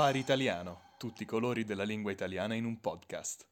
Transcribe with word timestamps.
Safari 0.00 0.18
Italiano, 0.18 0.80
tutti 0.96 1.24
i 1.24 1.26
colori 1.26 1.66
della 1.66 1.82
lingua 1.82 2.10
italiana 2.10 2.54
in 2.54 2.64
un 2.64 2.80
podcast. 2.80 3.46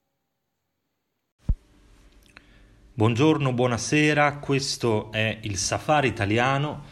Buongiorno, 2.94 3.52
buonasera, 3.52 4.38
questo 4.38 5.12
è 5.12 5.40
il 5.42 5.58
Safari 5.58 6.08
Italiano. 6.08 6.84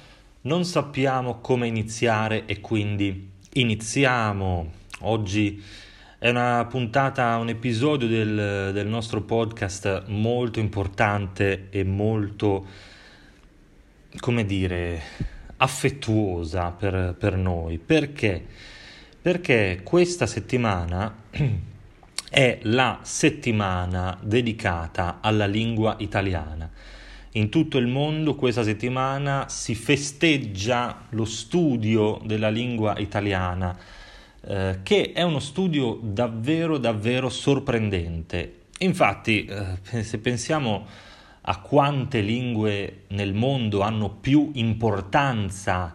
Non 0.42 0.66
sappiamo 0.66 1.40
come 1.40 1.66
iniziare 1.66 2.44
e 2.44 2.60
quindi 2.60 3.30
iniziamo. 3.54 4.72
Oggi 5.00 5.64
è 6.18 6.28
una 6.28 6.66
puntata, 6.68 7.38
un 7.38 7.48
episodio 7.48 8.08
del, 8.08 8.72
del 8.74 8.86
nostro 8.86 9.22
podcast 9.22 10.08
molto 10.08 10.60
importante 10.60 11.68
e 11.70 11.82
molto, 11.82 12.66
come 14.18 14.44
dire, 14.44 15.00
affettuosa 15.56 16.72
per, 16.72 17.16
per 17.18 17.36
noi. 17.38 17.78
Perché? 17.78 18.74
Perché 19.26 19.80
questa 19.82 20.24
settimana 20.24 21.12
è 22.30 22.60
la 22.62 23.00
settimana 23.02 24.16
dedicata 24.22 25.18
alla 25.20 25.46
lingua 25.46 25.96
italiana. 25.98 26.70
In 27.32 27.48
tutto 27.48 27.76
il 27.78 27.88
mondo 27.88 28.36
questa 28.36 28.62
settimana 28.62 29.48
si 29.48 29.74
festeggia 29.74 31.06
lo 31.08 31.24
studio 31.24 32.20
della 32.24 32.50
lingua 32.50 32.96
italiana, 32.98 33.76
eh, 34.42 34.78
che 34.84 35.10
è 35.12 35.22
uno 35.22 35.40
studio 35.40 35.98
davvero 36.00 36.78
davvero 36.78 37.28
sorprendente. 37.28 38.66
Infatti, 38.78 39.44
eh, 39.44 40.04
se 40.04 40.18
pensiamo 40.18 40.86
a 41.40 41.60
quante 41.62 42.20
lingue 42.20 43.06
nel 43.08 43.34
mondo 43.34 43.80
hanno 43.80 44.08
più 44.08 44.52
importanza 44.54 45.94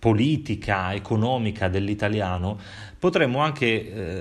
politica, 0.00 0.94
economica 0.94 1.68
dell'italiano, 1.68 2.58
potremmo 2.98 3.40
anche 3.40 3.66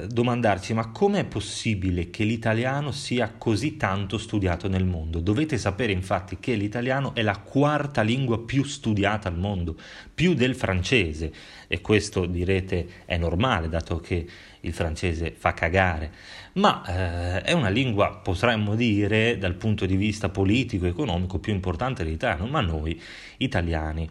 eh, 0.04 0.08
domandarci 0.08 0.74
ma 0.74 0.92
com'è 0.92 1.24
possibile 1.24 2.10
che 2.10 2.26
l'italiano 2.26 2.92
sia 2.92 3.34
così 3.38 3.78
tanto 3.78 4.18
studiato 4.18 4.68
nel 4.68 4.84
mondo? 4.84 5.22
Dovete 5.22 5.58
sapere 5.58 5.94
infatti 5.94 6.38
che 6.38 6.56
l'italiano 6.56 7.16
è 7.16 7.22
la 7.22 7.38
quarta 7.38 8.02
lingua 8.02 8.44
più 8.44 8.64
studiata 8.66 9.30
al 9.30 9.38
mondo, 9.38 9.78
più 10.14 10.34
del 10.34 10.54
francese. 10.54 11.32
E 11.70 11.80
questo 11.80 12.26
direte 12.26 13.04
è 13.06 13.16
normale 13.18 13.70
dato 13.70 14.02
che 14.02 14.28
il 14.62 14.74
francese 14.74 15.32
fa 15.32 15.54
cagare, 15.54 16.12
ma 16.54 16.84
eh, 16.86 17.42
è 17.42 17.54
una 17.54 17.70
lingua, 17.70 18.18
potremmo 18.22 18.76
dire, 18.76 19.38
dal 19.38 19.56
punto 19.56 19.86
di 19.86 19.96
vista 19.96 20.28
politico 20.28 20.86
e 20.86 20.90
economico 20.90 21.40
più 21.40 21.54
importante 21.54 22.04
dell'italiano, 22.04 22.48
ma 22.48 22.60
noi 22.60 23.02
italiani 23.38 24.10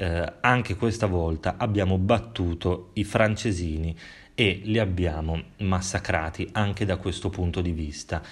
eh, 0.00 0.32
anche 0.40 0.76
questa 0.76 1.06
volta 1.06 1.56
abbiamo 1.58 1.98
battuto 1.98 2.90
i 2.94 3.02
francesini 3.02 3.96
e 4.32 4.60
li 4.62 4.78
abbiamo 4.78 5.42
massacrati 5.58 6.48
anche 6.52 6.84
da 6.84 6.96
questo 6.98 7.30
punto 7.30 7.60
di 7.60 7.72
vista. 7.72 8.22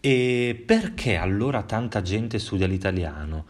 E 0.00 0.60
perché 0.66 1.14
allora 1.14 1.62
tanta 1.62 2.02
gente 2.02 2.40
studia 2.40 2.66
l'italiano? 2.66 3.46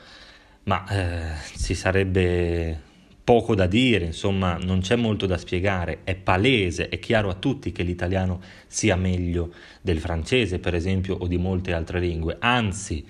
Ma 0.64 0.86
eh, 0.88 1.36
ci 1.56 1.74
sarebbe 1.74 2.92
poco 3.24 3.54
da 3.54 3.66
dire, 3.66 4.04
insomma, 4.04 4.58
non 4.58 4.80
c'è 4.80 4.96
molto 4.96 5.24
da 5.24 5.38
spiegare, 5.38 6.00
è 6.04 6.14
palese, 6.14 6.90
è 6.90 6.98
chiaro 6.98 7.30
a 7.30 7.34
tutti 7.34 7.72
che 7.72 7.82
l'italiano 7.82 8.42
sia 8.66 8.96
meglio 8.96 9.54
del 9.80 9.98
francese, 9.98 10.58
per 10.58 10.74
esempio, 10.74 11.16
o 11.16 11.26
di 11.26 11.38
molte 11.38 11.72
altre 11.72 12.00
lingue, 12.00 12.36
anzi, 12.38 13.06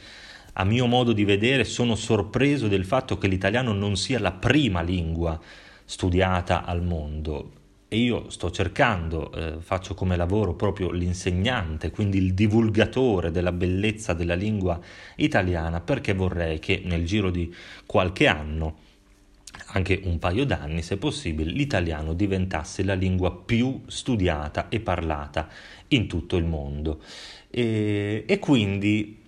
a 0.54 0.65
mio 0.65 0.87
modo 0.87 1.12
di 1.12 1.25
vedere 1.25 1.65
sono 1.65 1.94
sorpreso 1.94 2.69
del 2.69 2.84
fatto 2.84 3.19
che 3.19 3.28
l'italiano 3.28 3.72
non 3.72 3.97
sia 3.97 4.19
la 4.19 4.32
prima 4.32 4.82
lingua 4.82 5.41
studiata 5.84 6.65
al 6.65 6.82
mondo 6.82 7.62
e 7.94 7.98
io 7.98 8.28
sto 8.28 8.50
cercando, 8.50 9.31
eh, 9.32 9.60
faccio 9.60 9.94
come 9.94 10.16
lavoro 10.16 10.54
proprio 10.54 10.91
l'insegnante, 10.91 11.93
quindi 11.93 12.19
il 12.19 12.34
divulgatore 12.34 13.31
della 13.31 13.53
bellezza 13.53 14.14
della 14.14 14.34
lingua 14.34 14.81
italiana 15.16 15.81
perché 15.81 16.12
vorrei 16.12 16.59
che 16.59 16.82
nel 16.84 17.04
giro 17.04 17.31
di 17.31 17.54
qualche 17.87 18.26
anno 18.26 18.78
anche 19.66 20.00
un 20.04 20.19
paio 20.19 20.44
d'anni, 20.44 20.82
se 20.82 20.97
possibile, 20.97 21.53
l'italiano 21.53 22.14
diventasse 22.14 22.82
la 22.82 22.94
lingua 22.94 23.32
più 23.32 23.82
studiata 23.87 24.69
e 24.69 24.81
parlata 24.81 25.48
in 25.88 26.09
tutto 26.09 26.37
il 26.37 26.44
mondo. 26.44 27.00
E, 27.48 28.25
e 28.26 28.38
quindi 28.41 29.22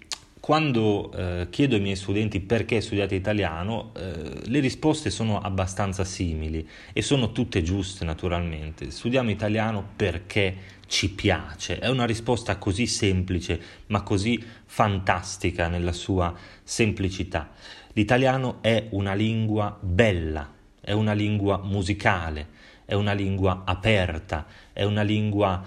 quando 0.46 1.10
eh, 1.10 1.48
chiedo 1.50 1.74
ai 1.74 1.80
miei 1.80 1.96
studenti 1.96 2.38
perché 2.38 2.80
studiate 2.80 3.16
italiano, 3.16 3.90
eh, 3.96 4.48
le 4.48 4.60
risposte 4.60 5.10
sono 5.10 5.40
abbastanza 5.40 6.04
simili 6.04 6.64
e 6.92 7.02
sono 7.02 7.32
tutte 7.32 7.64
giuste 7.64 8.04
naturalmente. 8.04 8.92
Studiamo 8.92 9.30
italiano 9.30 9.84
perché 9.96 10.56
ci 10.86 11.10
piace, 11.10 11.80
è 11.80 11.88
una 11.88 12.06
risposta 12.06 12.58
così 12.58 12.86
semplice 12.86 13.60
ma 13.86 14.02
così 14.02 14.40
fantastica 14.66 15.66
nella 15.66 15.90
sua 15.90 16.32
semplicità. 16.62 17.50
L'italiano 17.94 18.58
è 18.60 18.86
una 18.90 19.14
lingua 19.14 19.76
bella, 19.80 20.48
è 20.80 20.92
una 20.92 21.12
lingua 21.12 21.58
musicale, 21.60 22.50
è 22.84 22.94
una 22.94 23.14
lingua 23.14 23.62
aperta, 23.64 24.46
è 24.72 24.84
una 24.84 25.02
lingua 25.02 25.60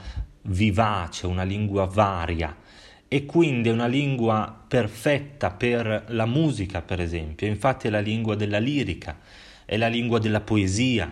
vivace, 0.43 1.27
una 1.27 1.43
lingua 1.43 1.83
varia 1.83 2.67
e 3.11 3.25
quindi 3.25 3.69
è 3.69 3.71
una 3.71 3.87
lingua 3.87 4.55
perfetta 4.67 5.49
per 5.49 6.05
la 6.09 6.27
musica, 6.27 6.81
per 6.81 7.01
esempio. 7.01 7.47
Infatti 7.47 7.87
è 7.87 7.89
la 7.89 7.99
lingua 7.99 8.35
della 8.35 8.59
lirica, 8.59 9.17
è 9.65 9.77
la 9.77 9.87
lingua 9.87 10.19
della 10.19 10.41
poesia, 10.41 11.11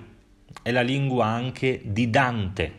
è 0.62 0.72
la 0.72 0.84
lingua 0.84 1.26
anche 1.26 1.82
di 1.84 2.10
Dante, 2.12 2.72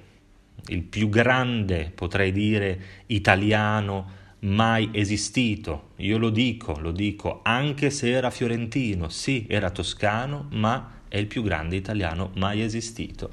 il 0.69 0.83
più 0.83 1.09
grande, 1.09 1.91
potrei 1.93 2.31
dire, 2.31 2.81
italiano 3.07 4.17
mai 4.41 4.91
esistito. 4.93 5.91
Io 5.97 6.17
lo 6.17 6.31
dico, 6.31 6.79
lo 6.79 6.93
dico, 6.93 7.41
anche 7.43 7.91
se 7.91 8.11
era 8.11 8.31
fiorentino, 8.31 9.09
sì, 9.09 9.47
era 9.49 9.71
toscano, 9.71 10.47
ma 10.53 10.93
è 11.09 11.17
il 11.17 11.27
più 11.27 11.43
grande 11.43 11.75
italiano 11.75 12.31
mai 12.35 12.63
esistito. 12.63 13.31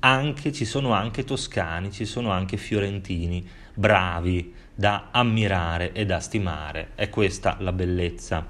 Anche, 0.00 0.52
ci 0.52 0.64
sono 0.64 0.92
anche 0.92 1.24
toscani, 1.24 1.92
ci 1.92 2.06
sono 2.06 2.30
anche 2.30 2.56
fiorentini 2.56 3.46
bravi, 3.74 4.54
da 4.78 5.08
ammirare 5.10 5.90
e 5.90 6.06
da 6.06 6.20
stimare. 6.20 6.90
È 6.94 7.08
questa 7.10 7.56
la 7.58 7.72
bellezza 7.72 8.46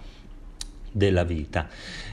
della 0.93 1.25
vita. 1.25 1.67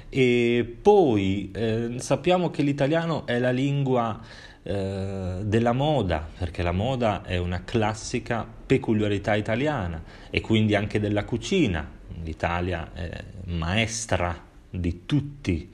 E 0.07 0.77
poi 0.81 1.51
eh, 1.53 1.95
sappiamo 1.97 2.49
che 2.49 2.61
l'italiano 2.61 3.25
è 3.25 3.37
la 3.39 3.51
lingua 3.51 4.17
eh, 4.63 5.39
della 5.41 5.73
moda, 5.73 6.25
perché 6.37 6.63
la 6.63 6.71
moda 6.71 7.23
è 7.23 7.35
una 7.35 7.65
classica 7.65 8.47
peculiarità 8.65 9.35
italiana 9.35 10.01
e 10.29 10.39
quindi 10.39 10.75
anche 10.75 11.01
della 11.01 11.25
cucina. 11.25 11.85
L'Italia 12.23 12.93
è 12.93 13.21
maestra 13.47 14.41
di 14.69 15.01
tutti 15.05 15.69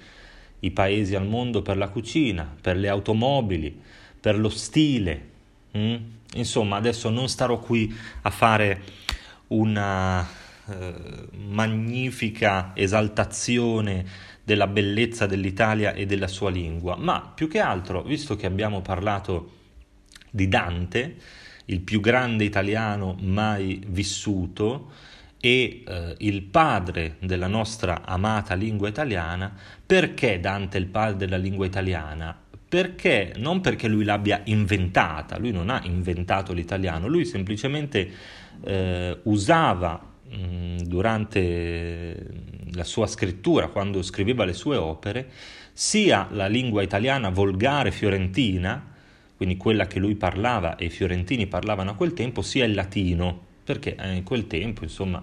i 0.61 0.71
paesi 0.71 1.13
al 1.13 1.27
mondo 1.27 1.61
per 1.61 1.77
la 1.77 1.89
cucina, 1.89 2.51
per 2.59 2.75
le 2.75 2.89
automobili, 2.89 3.79
per 4.19 4.39
lo 4.39 4.49
stile. 4.49 5.29
Mm? 5.77 5.95
Insomma, 6.35 6.77
adesso 6.77 7.09
non 7.09 7.27
starò 7.27 7.59
qui 7.59 7.93
a 8.21 8.29
fare 8.29 8.81
una 9.47 10.25
eh, 10.65 10.93
magnifica 11.31 12.71
esaltazione 12.73 14.05
della 14.43 14.67
bellezza 14.67 15.25
dell'Italia 15.25 15.93
e 15.93 16.05
della 16.05 16.27
sua 16.27 16.49
lingua, 16.49 16.95
ma 16.95 17.31
più 17.33 17.47
che 17.47 17.59
altro, 17.59 18.01
visto 18.03 18.35
che 18.35 18.45
abbiamo 18.45 18.81
parlato 18.81 19.59
di 20.29 20.47
Dante, 20.47 21.15
il 21.65 21.81
più 21.81 21.99
grande 21.99 22.43
italiano 22.43 23.15
mai 23.19 23.81
vissuto 23.87 24.91
e 25.39 25.83
eh, 25.85 26.15
il 26.19 26.43
padre 26.43 27.17
della 27.19 27.47
nostra 27.47 28.03
amata 28.05 28.53
lingua 28.53 28.87
italiana, 28.87 29.53
perché 29.85 30.39
Dante 30.39 30.77
è 30.77 30.81
il 30.81 30.87
padre 30.87 31.17
della 31.17 31.37
lingua 31.37 31.65
italiana? 31.65 32.40
Perché? 32.71 33.33
Non 33.35 33.59
perché 33.59 33.89
lui 33.89 34.05
l'abbia 34.05 34.39
inventata, 34.45 35.37
lui 35.37 35.51
non 35.51 35.69
ha 35.69 35.81
inventato 35.83 36.53
l'italiano, 36.53 37.09
lui 37.09 37.25
semplicemente 37.25 38.09
eh, 38.63 39.19
usava 39.23 40.01
mh, 40.29 40.35
mm, 40.37 40.77
durante 40.77 42.27
la 42.71 42.85
sua 42.85 43.07
scrittura, 43.07 43.67
quando 43.67 44.01
scriveva 44.01 44.45
le 44.45 44.53
sue 44.53 44.77
opere, 44.77 45.27
sia 45.73 46.29
la 46.31 46.47
lingua 46.47 46.81
italiana 46.81 47.27
volgare 47.27 47.91
fiorentina, 47.91 48.81
quindi 49.35 49.57
quella 49.57 49.85
che 49.85 49.99
lui 49.99 50.15
parlava 50.15 50.77
e 50.77 50.85
i 50.85 50.89
fiorentini 50.89 51.47
parlavano 51.47 51.91
a 51.91 51.95
quel 51.95 52.13
tempo, 52.13 52.41
sia 52.41 52.63
il 52.63 52.73
latino, 52.73 53.37
perché 53.65 53.97
eh, 53.97 54.13
in 54.13 54.23
quel 54.23 54.47
tempo, 54.47 54.83
insomma, 54.83 55.21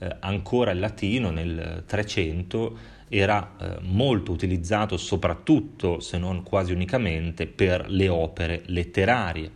eh, 0.00 0.16
ancora 0.18 0.72
il 0.72 0.80
latino 0.80 1.30
nel 1.30 1.84
300 1.86 2.96
era 3.08 3.56
eh, 3.58 3.76
molto 3.82 4.32
utilizzato 4.32 4.96
soprattutto, 4.96 6.00
se 6.00 6.18
non 6.18 6.42
quasi 6.42 6.72
unicamente, 6.72 7.46
per 7.46 7.86
le 7.88 8.08
opere 8.08 8.62
letterarie. 8.66 9.50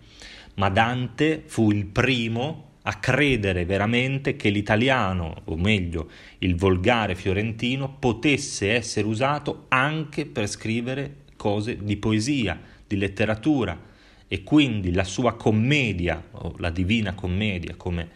Ma 0.54 0.68
Dante 0.68 1.42
fu 1.46 1.70
il 1.70 1.86
primo 1.86 2.70
a 2.82 2.98
credere 2.98 3.64
veramente 3.64 4.34
che 4.34 4.50
l'italiano, 4.50 5.42
o 5.44 5.56
meglio 5.56 6.10
il 6.38 6.56
volgare 6.56 7.14
fiorentino, 7.14 7.96
potesse 7.98 8.72
essere 8.72 9.06
usato 9.06 9.66
anche 9.68 10.26
per 10.26 10.48
scrivere 10.48 11.18
cose 11.36 11.76
di 11.76 11.96
poesia, 11.96 12.60
di 12.86 12.96
letteratura. 12.96 13.90
e 14.32 14.44
quindi 14.44 14.94
la 14.94 15.04
sua 15.04 15.34
commedia, 15.34 16.28
o 16.30 16.54
la 16.56 16.70
divina 16.70 17.12
commedia 17.12 17.74
come 17.76 18.08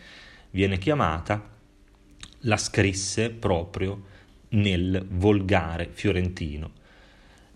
viene 0.50 0.78
chiamata, 0.78 1.46
la 2.40 2.56
scrisse 2.56 3.28
proprio 3.28 4.02
nel 4.50 5.04
volgare 5.08 5.88
fiorentino. 5.92 6.70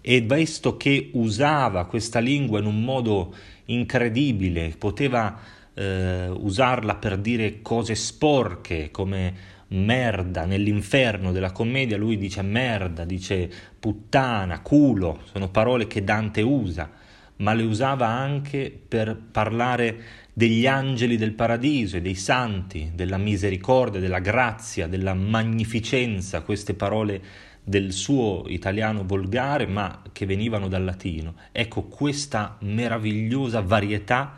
E 0.00 0.20
visto 0.22 0.76
che 0.76 1.10
usava 1.12 1.86
questa 1.86 2.20
lingua 2.20 2.58
in 2.58 2.66
un 2.66 2.82
modo 2.82 3.34
incredibile, 3.66 4.74
poteva 4.78 5.38
eh, 5.74 6.28
usarla 6.28 6.96
per 6.96 7.18
dire 7.18 7.60
cose 7.62 7.94
sporche 7.94 8.90
come 8.90 9.58
merda, 9.68 10.44
nell'inferno 10.44 11.32
della 11.32 11.52
commedia 11.52 11.96
lui 11.96 12.16
dice 12.16 12.42
merda, 12.42 13.04
dice 13.04 13.50
puttana, 13.78 14.60
culo, 14.60 15.20
sono 15.30 15.48
parole 15.48 15.86
che 15.86 16.02
Dante 16.02 16.42
usa, 16.42 16.90
ma 17.36 17.52
le 17.52 17.62
usava 17.62 18.06
anche 18.06 18.76
per 18.88 19.16
parlare 19.30 20.02
degli 20.40 20.66
angeli 20.66 21.18
del 21.18 21.32
paradiso 21.34 21.98
e 21.98 22.00
dei 22.00 22.14
santi, 22.14 22.92
della 22.94 23.18
misericordia, 23.18 24.00
della 24.00 24.20
grazia, 24.20 24.86
della 24.86 25.12
magnificenza, 25.12 26.40
queste 26.40 26.72
parole 26.72 27.20
del 27.62 27.92
suo 27.92 28.44
italiano 28.46 29.04
volgare, 29.04 29.66
ma 29.66 30.02
che 30.12 30.24
venivano 30.24 30.66
dal 30.66 30.82
latino. 30.82 31.34
Ecco, 31.52 31.82
questa 31.82 32.56
meravigliosa 32.60 33.60
varietà 33.60 34.34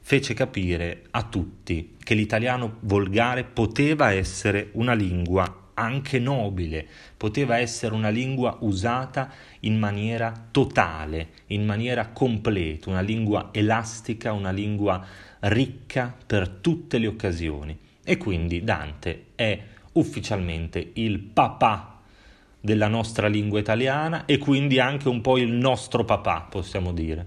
fece 0.00 0.34
capire 0.34 1.04
a 1.12 1.22
tutti 1.22 1.94
che 2.02 2.14
l'italiano 2.14 2.78
volgare 2.80 3.44
poteva 3.44 4.10
essere 4.10 4.70
una 4.72 4.94
lingua 4.94 5.70
anche 5.74 6.18
nobile, 6.18 6.84
poteva 7.16 7.58
essere 7.58 7.94
una 7.94 8.08
lingua 8.08 8.58
usata 8.62 9.30
in 9.60 9.78
maniera 9.78 10.32
totale, 10.50 11.28
in 11.46 11.64
maniera 11.64 12.08
completa, 12.08 12.90
una 12.90 13.00
lingua 13.00 13.50
elastica, 13.52 14.32
una 14.32 14.50
lingua 14.50 15.04
ricca 15.44 16.14
per 16.26 16.48
tutte 16.48 16.98
le 16.98 17.06
occasioni. 17.06 17.76
E 18.04 18.16
quindi 18.16 18.62
Dante 18.62 19.26
è 19.34 19.60
ufficialmente 19.92 20.90
il 20.94 21.18
papà 21.18 22.00
della 22.60 22.88
nostra 22.88 23.28
lingua 23.28 23.58
italiana 23.58 24.24
e 24.24 24.38
quindi 24.38 24.78
anche 24.78 25.08
un 25.08 25.20
po' 25.20 25.38
il 25.38 25.50
nostro 25.50 26.04
papà, 26.04 26.46
possiamo 26.48 26.92
dire. 26.92 27.26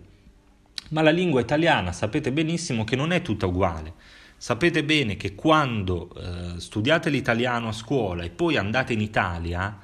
Ma 0.90 1.02
la 1.02 1.12
lingua 1.12 1.42
italiana 1.42 1.92
sapete 1.92 2.32
benissimo 2.32 2.84
che 2.84 2.96
non 2.96 3.12
è 3.12 3.22
tutta 3.22 3.46
uguale. 3.46 3.94
Sapete 4.38 4.84
bene 4.84 5.18
che 5.18 5.36
quando 5.36 6.10
eh, 6.16 6.60
studiate 6.60 7.10
l'italiano 7.10 7.70
a 7.70 7.74
scuola 7.74 8.24
e 8.24 8.30
poi 8.30 8.56
andate 8.56 8.94
in 8.94 9.02
Italia, 9.02 9.80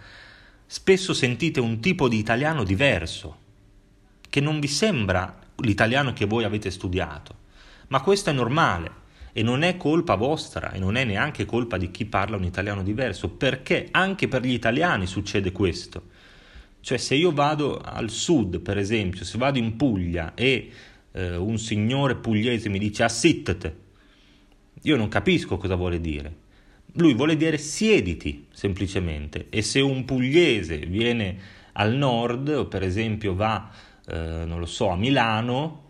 spesso 0.65 1.13
sentite 1.13 1.59
un 1.59 1.79
tipo 1.79 2.07
di 2.07 2.17
italiano 2.17 2.63
diverso, 2.63 3.37
che 4.29 4.39
non 4.39 4.59
vi 4.59 4.67
sembra 4.67 5.39
l'italiano 5.57 6.13
che 6.13 6.25
voi 6.25 6.43
avete 6.43 6.71
studiato. 6.71 7.41
Ma 7.87 8.01
questo 8.01 8.29
è 8.29 8.33
normale 8.33 9.01
e 9.33 9.41
non 9.41 9.63
è 9.63 9.77
colpa 9.77 10.15
vostra 10.15 10.71
e 10.71 10.79
non 10.79 10.95
è 10.95 11.03
neanche 11.03 11.45
colpa 11.45 11.77
di 11.77 11.89
chi 11.89 12.05
parla 12.05 12.37
un 12.37 12.43
italiano 12.43 12.83
diverso, 12.83 13.29
perché 13.29 13.87
anche 13.91 14.27
per 14.27 14.43
gli 14.43 14.53
italiani 14.53 15.07
succede 15.07 15.51
questo. 15.51 16.11
Cioè 16.79 16.97
se 16.97 17.15
io 17.15 17.31
vado 17.31 17.79
al 17.79 18.09
sud, 18.09 18.59
per 18.59 18.77
esempio, 18.77 19.25
se 19.25 19.37
vado 19.37 19.57
in 19.57 19.75
Puglia 19.75 20.33
e 20.35 20.69
eh, 21.13 21.35
un 21.35 21.57
signore 21.57 22.15
pugliese 22.15 22.69
mi 22.69 22.77
dice 22.77 23.03
assittete, 23.03 23.77
io 24.81 24.95
non 24.97 25.07
capisco 25.07 25.57
cosa 25.57 25.75
vuole 25.75 25.99
dire. 25.99 26.41
Lui 26.95 27.13
vuole 27.13 27.35
dire 27.35 27.57
siediti 27.57 28.47
semplicemente 28.51 29.47
e 29.49 29.61
se 29.63 29.79
un 29.79 30.05
pugliese 30.05 30.77
viene 30.77 31.37
al 31.73 31.93
nord 31.93 32.67
per 32.67 32.83
esempio 32.83 33.33
va, 33.33 33.71
eh, 34.05 34.43
non 34.45 34.59
lo 34.59 34.67
so, 34.67 34.89
a 34.89 34.95
Milano 34.95 35.82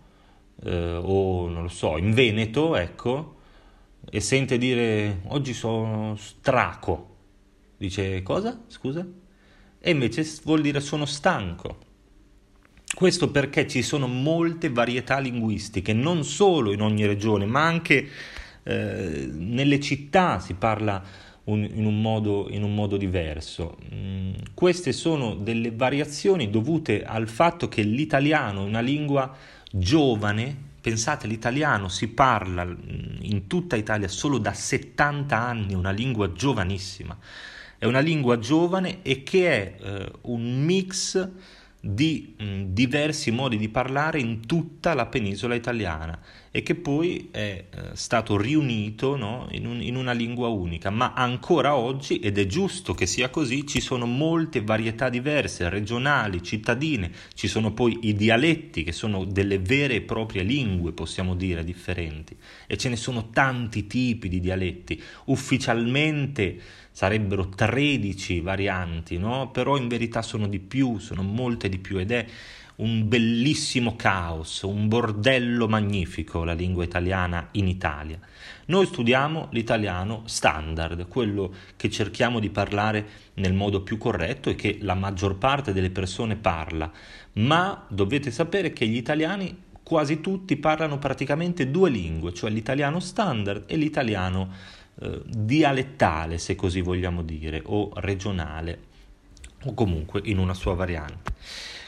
eh, 0.64 1.00
o 1.02 1.48
non 1.48 1.64
lo 1.64 1.70
so, 1.70 1.98
in 1.98 2.14
Veneto, 2.14 2.76
ecco, 2.76 3.36
e 4.10 4.20
sente 4.20 4.58
dire 4.58 5.22
oggi 5.28 5.54
sono 5.54 6.16
straco, 6.16 7.16
dice 7.78 8.22
cosa? 8.22 8.64
Scusa? 8.68 9.06
E 9.80 9.90
invece 9.92 10.26
vuol 10.44 10.62
dire 10.62 10.80
sono 10.80 11.06
stanco. 11.06 11.92
Questo 12.94 13.32
perché 13.32 13.68
ci 13.68 13.82
sono 13.82 14.08
molte 14.08 14.70
varietà 14.70 15.18
linguistiche, 15.20 15.94
non 15.94 16.24
solo 16.24 16.72
in 16.72 16.82
ogni 16.82 17.06
regione, 17.06 17.46
ma 17.46 17.66
anche 17.66 18.08
eh, 18.64 19.30
nelle 19.32 19.80
città 19.80 20.40
si 20.40 20.54
parla 20.54 21.04
un, 21.46 21.64
in, 21.64 21.86
un 21.86 22.02
modo, 22.02 22.48
in, 22.50 22.64
un 22.64 22.74
modo, 22.74 22.96
diverso. 22.98 23.78
Mm, 23.94 24.34
queste 24.54 24.92
sono 24.94 25.36
delle 25.36 25.72
variazioni 25.72 26.50
dovute 26.50 27.04
al 27.04 27.28
fatto 27.28 27.68
che 27.68 27.82
l'italiano 27.82 28.64
è 28.64 28.68
una 28.68 28.80
lingua 28.80 29.36
giovane, 29.76 30.56
pensate 30.80 31.26
l'italiano 31.26 31.88
si 31.88 32.10
parla 32.10 32.64
mm, 32.64 32.76
in 33.22 33.48
tutta 33.48 33.76
Italia 33.76 34.08
solo 34.08 34.38
da 34.38 34.54
70 34.54 35.36
anni, 35.36 35.74
una 35.74 35.90
lingua 35.90 36.32
giovanissima, 36.32 37.18
è 37.80 37.86
una 37.86 38.00
lingua 38.00 38.38
giovane 38.38 39.02
e 39.02 39.24
che 39.24 39.50
è 39.50 39.76
eh, 39.82 40.12
un 40.22 40.64
mix 40.64 41.28
di 41.80 42.36
mh, 42.38 42.62
diversi 42.68 43.32
modi 43.32 43.58
di 43.58 43.70
parlare 43.70 44.20
in 44.20 44.46
tutta 44.46 44.94
la 44.94 45.08
penisola 45.08 45.56
italiana 45.56 46.20
e 46.56 46.62
che 46.62 46.76
poi 46.76 47.30
è 47.32 47.66
eh, 47.68 47.82
stato 47.94 48.38
riunito 48.38 49.16
no, 49.16 49.48
in, 49.54 49.66
un, 49.66 49.82
in, 49.82 49.96
una 49.96 50.12
lingua 50.12 50.50
unica, 50.50 50.92
ma 50.92 51.14
ancora 51.16 51.76
oggi, 51.76 52.20
ed 52.20 52.38
è 52.38 52.46
giusto 52.46 52.94
che 52.94 53.08
sia 53.08 53.32
così, 53.32 53.66
ci 53.66 53.82
sono 53.82 54.06
molte 54.06 54.62
varietà 54.62 55.10
diverse, 55.10 55.68
regionali, 55.68 56.44
cittadine, 56.44 57.12
ci 57.34 57.48
sono 57.48 57.72
poi 57.72 57.98
i 58.04 58.14
dialetti 58.14 58.84
che 58.84 58.92
sono 58.92 59.26
delle 59.26 59.58
vere 59.58 59.96
e 59.96 60.02
proprie 60.02 60.44
lingue, 60.44 60.92
possiamo 60.92 61.34
dire, 61.34 61.64
differenti, 61.64 62.38
e 62.68 62.78
ce 62.78 62.88
ne 62.88 62.98
sono 62.98 63.32
tanti 63.32 63.88
tipi 63.88 64.30
di 64.30 64.40
dialetti, 64.40 65.02
ufficialmente 65.26 66.60
sarebbero 66.92 67.50
13 67.50 68.42
varianti, 68.42 69.18
no? 69.18 69.50
però 69.50 69.76
in 69.76 69.88
verità 69.88 70.22
sono 70.22 70.48
di 70.48 70.60
più, 70.60 71.00
sono 71.00 71.24
molte 71.24 71.68
di 71.68 71.80
più 71.80 71.98
ed 71.98 72.12
è 72.12 72.26
un 72.76 73.08
bellissimo 73.08 73.96
caos, 73.96 74.62
un 74.64 74.88
bordello 74.88 75.68
magnifico 75.68 76.44
la 76.44 76.54
lingua 76.54 76.84
italiana 76.84 77.50
in 77.52 77.68
Italia. 77.68 78.20
Noi 78.66 78.86
studiamo 78.86 79.50
l'italiano 79.52 80.24
standard, 80.26 81.08
quello 81.08 81.54
che 81.76 81.90
cerchiamo 81.90 82.40
di 82.40 82.50
parlare 82.50 83.06
nel 83.36 83.54
modo 83.54 83.82
più 83.82 83.98
corretto 83.98 84.50
e 84.50 84.56
che 84.56 84.80
la 84.82 84.96
maggior 84.96 85.38
parte 85.38 85.74
delle 85.74 85.92
persone 85.92 86.36
parla, 86.36 86.92
ma 87.34 87.86
dovete 87.90 88.32
sapere 88.32 88.74
che 88.74 88.88
gli 88.88 88.98
italiani 88.98 89.56
quasi 89.84 90.22
tutti 90.22 90.56
parlano 90.56 90.98
praticamente 90.98 91.70
due 91.70 91.90
lingue, 91.90 92.34
cioè 92.34 92.50
l'italiano 92.50 93.00
standard 93.00 93.66
e 93.68 93.76
l'italiano 93.76 94.50
eh, 95.02 95.22
dialettale, 95.26 96.38
se 96.38 96.56
così 96.56 96.82
vogliamo 96.82 97.22
dire, 97.22 97.62
o 97.66 97.92
regionale, 97.96 98.80
o 99.66 99.74
comunque 99.74 100.22
in 100.24 100.38
una 100.38 100.54
sua 100.54 100.74
variante. 100.74 101.34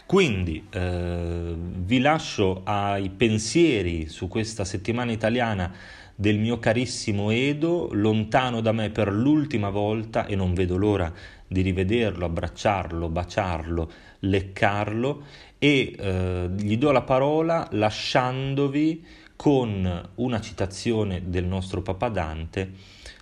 Quindi 0.05 0.67
eh, 0.69 1.55
vi 1.57 2.00
lascio 2.00 2.62
ai 2.63 3.09
pensieri 3.09 4.07
su 4.07 4.27
questa 4.27 4.63
settimana 4.63 5.12
italiana 5.12 5.74
del 6.13 6.38
mio 6.38 6.59
carissimo 6.59 7.31
Edo, 7.31 7.89
lontano 7.91 8.62
da 8.62 8.71
me 8.71 8.91
per 8.91 9.12
l'ultima 9.12 9.69
volta 9.69 10.27
e 10.27 10.35
non 10.35 10.53
vedo 10.53 10.77
l'ora 10.77 11.12
di 11.47 11.62
rivederlo, 11.62 12.25
abbracciarlo, 12.25 13.09
baciarlo, 13.09 13.91
leccarlo. 14.19 15.24
E 15.57 15.95
eh, 15.97 16.50
gli 16.55 16.77
do 16.77 16.91
la 16.91 17.01
parola 17.01 17.67
lasciandovi 17.71 19.05
con 19.35 20.09
una 20.15 20.39
citazione 20.39 21.24
del 21.25 21.45
nostro 21.45 21.81
Papa 21.81 22.09
Dante, 22.09 22.71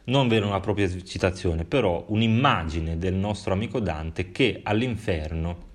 non 0.05 0.27
vera 0.27 0.45
una 0.45 0.59
propria 0.59 0.89
citazione, 1.03 1.63
però 1.63 2.03
un'immagine 2.09 2.97
del 2.97 3.13
nostro 3.13 3.53
amico 3.53 3.79
Dante 3.79 4.31
che 4.31 4.59
all'inferno 4.63 5.71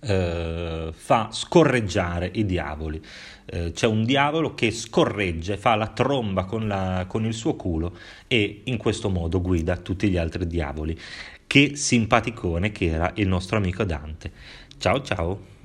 eh, 0.00 0.90
fa 0.92 1.28
scorreggiare 1.30 2.30
i 2.34 2.44
diavoli. 2.44 3.02
Eh, 3.44 3.72
c'è 3.72 3.86
un 3.86 4.04
diavolo 4.04 4.54
che 4.54 4.70
scorreggia, 4.70 5.56
fa 5.56 5.74
la 5.74 5.88
tromba 5.88 6.44
con, 6.44 6.66
la, 6.66 7.04
con 7.08 7.24
il 7.24 7.34
suo 7.34 7.54
culo 7.56 7.96
e 8.26 8.62
in 8.64 8.76
questo 8.76 9.08
modo 9.08 9.40
guida 9.40 9.76
tutti 9.76 10.08
gli 10.08 10.16
altri 10.16 10.46
diavoli. 10.46 10.98
Che 11.46 11.76
simpaticone 11.76 12.70
che 12.70 12.86
era 12.86 13.10
il 13.16 13.26
nostro 13.26 13.56
amico 13.56 13.84
Dante. 13.84 14.32
Ciao 14.78 15.02
ciao. 15.02 15.58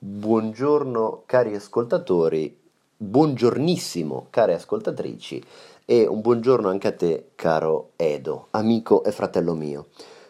Buongiorno 0.00 1.24
cari 1.26 1.56
ascoltatori, 1.56 2.56
buongiornissimo 2.96 4.28
care 4.30 4.54
ascoltatrici 4.54 5.42
e 5.84 6.06
un 6.06 6.20
buongiorno 6.20 6.68
anche 6.68 6.86
a 6.86 6.92
te 6.92 7.30
caro 7.34 7.92
Edo, 7.96 8.46
amico 8.50 9.02
e 9.02 9.10
fratello 9.10 9.54
mio. 9.54 9.88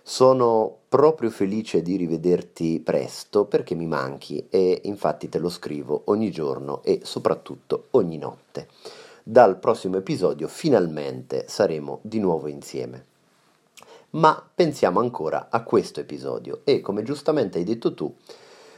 Sono 0.09 0.75
proprio 0.89 1.29
felice 1.29 1.83
di 1.83 1.97
rivederti 1.97 2.81
presto 2.81 3.45
perché 3.45 3.75
mi 3.75 3.85
manchi 3.85 4.47
e 4.49 4.81
infatti 4.85 5.29
te 5.29 5.39
lo 5.39 5.51
scrivo 5.51 6.05
ogni 6.07 6.31
giorno 6.31 6.83
e 6.83 7.01
soprattutto 7.03 7.89
ogni 7.91 8.17
notte. 8.17 8.69
Dal 9.23 9.59
prossimo 9.59 9.99
episodio 9.99 10.49
finalmente 10.49 11.45
saremo 11.47 11.99
di 12.01 12.21
nuovo 12.21 12.49
insieme. 12.49 13.05
Ma 14.13 14.43
pensiamo 14.55 14.99
ancora 14.99 15.49
a 15.51 15.63
questo 15.63 16.01
episodio 16.01 16.63
e 16.65 16.81
come 16.81 17.03
giustamente 17.03 17.59
hai 17.59 17.65
detto 17.65 17.93
tu, 17.93 18.11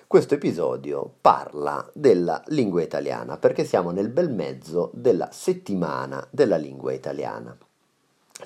questo 0.08 0.34
episodio 0.34 1.08
parla 1.20 1.88
della 1.92 2.42
lingua 2.48 2.82
italiana 2.82 3.36
perché 3.36 3.64
siamo 3.64 3.92
nel 3.92 4.08
bel 4.08 4.32
mezzo 4.32 4.90
della 4.94 5.28
settimana 5.30 6.26
della 6.28 6.56
lingua 6.56 6.92
italiana. 6.92 7.56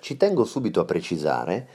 Ci 0.00 0.18
tengo 0.18 0.44
subito 0.44 0.80
a 0.80 0.84
precisare 0.84 1.68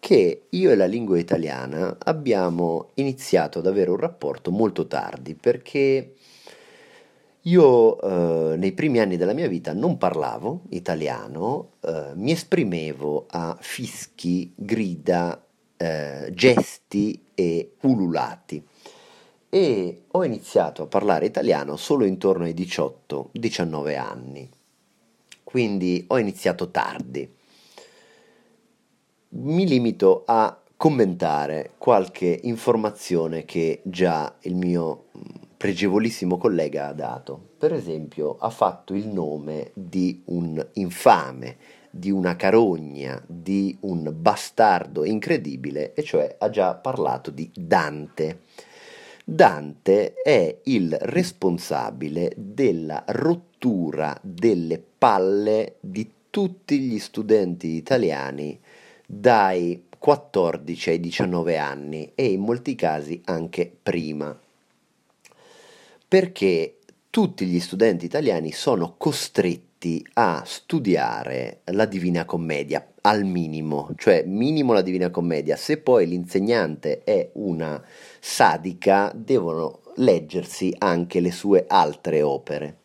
che 0.00 0.46
io 0.48 0.70
e 0.70 0.76
la 0.76 0.86
lingua 0.86 1.18
italiana 1.18 1.96
abbiamo 2.04 2.90
iniziato 2.94 3.58
ad 3.58 3.66
avere 3.66 3.90
un 3.90 3.96
rapporto 3.96 4.50
molto 4.50 4.86
tardi 4.86 5.34
perché 5.34 6.14
io 7.42 8.00
eh, 8.00 8.56
nei 8.56 8.72
primi 8.72 8.98
anni 8.98 9.16
della 9.16 9.32
mia 9.32 9.48
vita 9.48 9.72
non 9.72 9.96
parlavo 9.96 10.62
italiano, 10.70 11.72
eh, 11.80 12.12
mi 12.14 12.32
esprimevo 12.32 13.26
a 13.28 13.56
fischi, 13.58 14.52
grida, 14.54 15.42
eh, 15.76 16.30
gesti 16.32 17.24
e 17.34 17.72
ululati. 17.82 18.62
E 19.48 20.02
ho 20.08 20.24
iniziato 20.24 20.82
a 20.82 20.86
parlare 20.86 21.24
italiano 21.24 21.76
solo 21.76 22.04
intorno 22.04 22.44
ai 22.44 22.52
18-19 22.52 23.96
anni, 23.96 24.50
quindi 25.42 26.04
ho 26.08 26.18
iniziato 26.18 26.70
tardi 26.70 27.36
mi 29.30 29.66
limito 29.66 30.22
a 30.26 30.58
commentare 30.76 31.72
qualche 31.76 32.38
informazione 32.44 33.44
che 33.44 33.80
già 33.82 34.32
il 34.42 34.54
mio 34.54 35.06
mm, 35.16 35.22
pregevolissimo 35.56 36.38
collega 36.38 36.88
ha 36.88 36.92
dato. 36.92 37.38
Per 37.58 37.72
esempio, 37.72 38.36
ha 38.38 38.50
fatto 38.50 38.94
il 38.94 39.08
nome 39.08 39.72
di 39.74 40.22
un 40.26 40.64
infame, 40.74 41.56
di 41.90 42.10
una 42.10 42.36
carogna, 42.36 43.22
di 43.26 43.76
un 43.80 44.14
bastardo 44.16 45.04
incredibile, 45.04 45.94
e 45.94 46.02
cioè 46.04 46.36
ha 46.38 46.48
già 46.48 46.74
parlato 46.74 47.30
di 47.30 47.50
Dante. 47.52 48.42
Dante 49.24 50.14
è 50.22 50.60
il 50.64 50.96
responsabile 51.00 52.32
della 52.36 53.04
rottura 53.08 54.16
delle 54.22 54.82
palle 54.96 55.76
di 55.80 56.08
tutti 56.30 56.78
gli 56.78 56.98
studenti 56.98 57.68
italiani 57.68 58.58
dai 59.10 59.86
14 59.98 60.90
ai 60.90 61.00
19 61.00 61.56
anni 61.56 62.12
e 62.14 62.26
in 62.26 62.40
molti 62.40 62.74
casi 62.74 63.22
anche 63.24 63.74
prima, 63.82 64.38
perché 66.06 66.76
tutti 67.08 67.46
gli 67.46 67.58
studenti 67.58 68.04
italiani 68.04 68.52
sono 68.52 68.96
costretti 68.98 70.06
a 70.14 70.42
studiare 70.44 71.62
la 71.72 71.86
Divina 71.86 72.26
Commedia 72.26 72.86
al 73.00 73.24
minimo, 73.24 73.88
cioè 73.96 74.24
minimo 74.26 74.74
la 74.74 74.82
Divina 74.82 75.08
Commedia, 75.08 75.56
se 75.56 75.78
poi 75.78 76.06
l'insegnante 76.06 77.02
è 77.02 77.30
una 77.34 77.82
sadica 78.20 79.10
devono 79.14 79.80
leggersi 79.96 80.74
anche 80.76 81.20
le 81.20 81.32
sue 81.32 81.64
altre 81.66 82.20
opere 82.20 82.77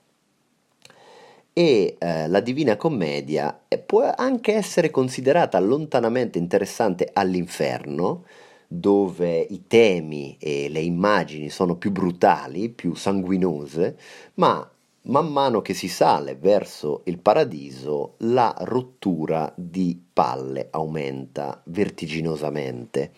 e 1.54 1.98
eh, 2.00 2.28
la 2.28 2.40
Divina 2.40 2.76
Commedia 2.76 3.62
eh, 3.68 3.78
può 3.78 4.12
anche 4.16 4.54
essere 4.54 4.90
considerata 4.90 5.60
lontanamente 5.60 6.40
interessante 6.40 7.10
all'inferno, 7.14 8.26
dove 8.68 9.40
i 9.40 9.68
temi 9.68 10.36
e 10.40 10.68
le 10.68 10.80
immagini 10.80 11.50
sono 11.50 11.76
più 11.76 11.92
brutali, 11.92 12.70
più 12.70 12.96
sanguinose, 12.96 13.96
ma 14.36 14.68
man 15.06 15.28
mano 15.28 15.62
che 15.62 15.74
si 15.74 15.90
sale 15.90 16.36
verso 16.36 17.02
il 17.06 17.20
paradiso 17.20 18.16
la 18.20 18.56
rottura 18.62 19.52
di 19.56 20.02
palle 20.12 20.70
aumenta 20.72 21.62
vertiginosamente. 21.66 23.12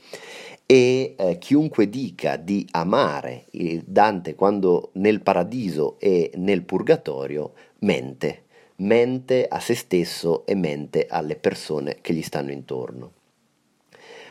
E 0.66 1.14
eh, 1.16 1.38
chiunque 1.38 1.88
dica 1.90 2.38
di 2.38 2.68
amare 2.72 3.46
Dante 3.86 4.34
quando 4.34 4.90
nel 4.94 5.22
paradiso 5.22 5.98
e 6.00 6.32
nel 6.36 6.64
purgatorio 6.64 7.54
mente, 7.86 8.46
mente 8.78 9.48
a 9.48 9.60
se 9.60 9.76
stesso 9.76 10.44
e 10.48 10.56
mente 10.56 11.06
alle 11.08 11.36
persone 11.36 12.00
che 12.02 12.14
gli 12.14 12.24
stanno 12.24 12.52
intorno. 12.52 13.12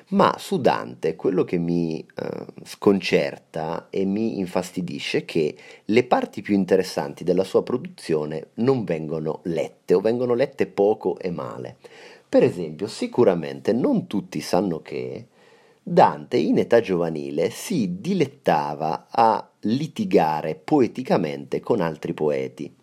Ma 0.09 0.35
su 0.39 0.61
Dante 0.61 1.15
quello 1.15 1.45
che 1.45 1.57
mi 1.57 1.99
eh, 2.01 2.47
sconcerta 2.65 3.87
e 3.91 4.05
mi 4.05 4.39
infastidisce 4.39 5.19
è 5.19 5.25
che 5.25 5.57
le 5.85 6.05
parti 6.05 6.43
più 6.43 6.55
interessanti 6.55 7.23
della 7.25 7.45
sua 7.45 7.63
produzione 7.63 8.49
non 8.55 8.83
vengono 8.85 9.41
lette 9.45 9.95
o 9.95 10.01
vengono 10.01 10.35
lette 10.35 10.67
poco 10.67 11.17
e 11.19 11.31
male. 11.31 11.77
Per 12.29 12.43
esempio, 12.43 12.89
sicuramente 12.89 13.73
non 13.73 14.09
tutti 14.09 14.41
sanno 14.41 14.83
che 14.83 15.29
Dante 15.81 16.37
in 16.39 16.59
età 16.59 16.81
giovanile 16.81 17.51
si 17.51 18.01
dilettava 18.01 19.07
a 19.09 19.49
litigare 19.61 20.57
poeticamente 20.57 21.61
con 21.61 21.81
altri 21.81 22.13
poeti 22.15 22.83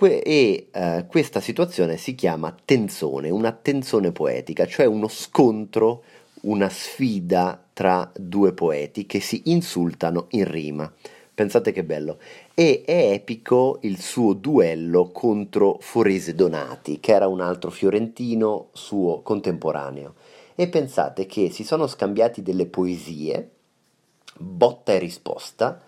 Que- 0.00 0.22
e 0.22 0.68
eh, 0.72 1.04
questa 1.06 1.40
situazione 1.40 1.98
si 1.98 2.14
chiama 2.14 2.56
tenzone, 2.64 3.28
una 3.28 3.52
tensione 3.52 4.12
poetica, 4.12 4.64
cioè 4.64 4.86
uno 4.86 5.08
scontro, 5.08 6.04
una 6.44 6.70
sfida 6.70 7.62
tra 7.74 8.10
due 8.16 8.54
poeti 8.54 9.04
che 9.04 9.20
si 9.20 9.42
insultano 9.50 10.28
in 10.30 10.50
rima. 10.50 10.90
Pensate 11.34 11.72
che 11.72 11.84
bello. 11.84 12.16
E 12.54 12.82
è 12.86 13.12
epico 13.12 13.76
il 13.82 14.00
suo 14.00 14.32
duello 14.32 15.10
contro 15.12 15.76
Forese 15.82 16.34
Donati, 16.34 16.98
che 16.98 17.12
era 17.12 17.28
un 17.28 17.42
altro 17.42 17.68
fiorentino 17.68 18.68
suo 18.72 19.20
contemporaneo. 19.20 20.14
E 20.54 20.66
pensate 20.68 21.26
che 21.26 21.50
si 21.50 21.62
sono 21.62 21.86
scambiati 21.86 22.40
delle 22.40 22.64
poesie, 22.64 23.50
botta 24.38 24.94
e 24.94 24.98
risposta, 24.98 25.82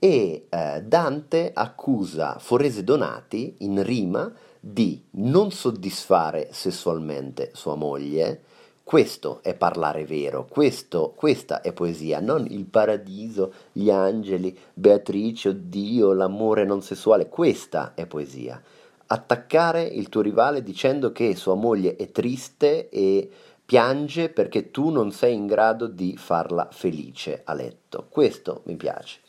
e 0.00 0.46
eh, 0.48 0.82
Dante 0.82 1.52
accusa 1.54 2.38
Forese 2.38 2.82
Donati 2.82 3.56
in 3.58 3.82
rima 3.84 4.32
di 4.58 5.04
non 5.12 5.52
soddisfare 5.52 6.48
sessualmente 6.52 7.50
sua 7.52 7.74
moglie. 7.74 8.42
Questo 8.82 9.40
è 9.42 9.54
parlare 9.54 10.04
vero, 10.04 10.46
questo, 10.46 11.12
questa 11.14 11.60
è 11.60 11.72
poesia, 11.72 12.18
non 12.18 12.46
il 12.48 12.64
paradiso, 12.64 13.52
gli 13.72 13.88
angeli, 13.88 14.56
Beatrice, 14.74 15.68
Dio, 15.68 16.12
l'amore 16.12 16.64
non 16.64 16.82
sessuale, 16.82 17.28
questa 17.28 17.92
è 17.94 18.06
poesia. 18.06 18.60
Attaccare 19.06 19.82
il 19.82 20.08
tuo 20.08 20.22
rivale 20.22 20.62
dicendo 20.62 21.12
che 21.12 21.36
sua 21.36 21.54
moglie 21.54 21.94
è 21.96 22.10
triste 22.10 22.88
e 22.88 23.30
piange 23.64 24.30
perché 24.30 24.72
tu 24.72 24.88
non 24.88 25.12
sei 25.12 25.34
in 25.34 25.46
grado 25.46 25.86
di 25.86 26.16
farla 26.16 26.68
felice 26.72 27.42
a 27.44 27.54
letto. 27.54 28.06
Questo 28.08 28.62
mi 28.64 28.76
piace. 28.76 29.20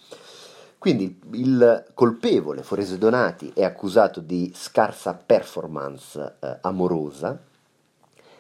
Quindi 0.82 1.20
il 1.34 1.86
colpevole 1.94 2.64
Forese 2.64 2.98
Donati 2.98 3.52
è 3.54 3.64
accusato 3.64 4.20
di 4.20 4.52
scarsa 4.56 5.14
performance 5.14 6.38
eh, 6.40 6.58
amorosa, 6.62 7.40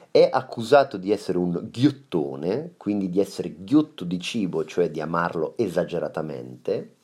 è 0.09 0.27
accusato 0.31 0.97
di 0.97 1.11
essere 1.11 1.37
un 1.37 1.67
ghiottone, 1.69 2.71
quindi 2.77 3.11
di 3.11 3.19
essere 3.19 3.53
ghiotto 3.59 4.05
di 4.05 4.19
cibo, 4.19 4.65
cioè 4.65 4.89
di 4.89 4.99
amarlo 4.99 5.53
esageratamente, 5.55 6.95